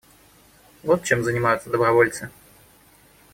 Вот 0.81 1.03
чем 1.03 1.23
занимаются 1.23 1.69
добровольцы. 1.69 2.31